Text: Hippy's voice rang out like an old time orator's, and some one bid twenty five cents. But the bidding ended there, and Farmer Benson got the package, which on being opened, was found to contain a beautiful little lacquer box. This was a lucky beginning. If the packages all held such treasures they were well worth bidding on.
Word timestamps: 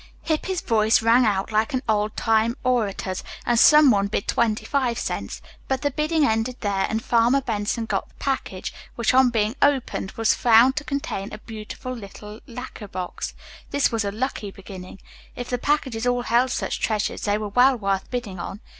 Hippy's 0.23 0.61
voice 0.61 1.03
rang 1.03 1.25
out 1.27 1.51
like 1.51 1.75
an 1.75 1.83
old 1.87 2.17
time 2.17 2.57
orator's, 2.63 3.23
and 3.45 3.59
some 3.59 3.91
one 3.91 4.07
bid 4.07 4.27
twenty 4.27 4.65
five 4.65 4.97
cents. 4.97 5.43
But 5.67 5.83
the 5.83 5.91
bidding 5.91 6.25
ended 6.25 6.55
there, 6.61 6.87
and 6.89 7.03
Farmer 7.05 7.39
Benson 7.39 7.85
got 7.85 8.09
the 8.09 8.15
package, 8.15 8.73
which 8.95 9.13
on 9.13 9.29
being 9.29 9.55
opened, 9.61 10.13
was 10.13 10.33
found 10.33 10.75
to 10.77 10.83
contain 10.83 11.31
a 11.31 11.37
beautiful 11.37 11.91
little 11.93 12.39
lacquer 12.47 12.87
box. 12.87 13.35
This 13.69 13.91
was 13.91 14.03
a 14.03 14.11
lucky 14.11 14.49
beginning. 14.49 14.97
If 15.35 15.51
the 15.51 15.59
packages 15.59 16.07
all 16.07 16.23
held 16.23 16.49
such 16.49 16.79
treasures 16.79 17.21
they 17.25 17.37
were 17.37 17.49
well 17.49 17.75
worth 17.75 18.09
bidding 18.09 18.39
on. 18.39 18.59